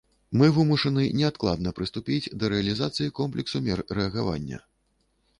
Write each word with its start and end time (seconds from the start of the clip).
Мы 0.41 0.47
вымушаны 0.53 1.03
неадкладна 1.17 1.73
прыступіць 1.79 2.31
да 2.43 2.49
рэалізацыі 2.53 3.13
комплексу 3.19 3.61
мер 3.67 3.83
рэагавання. 3.99 4.59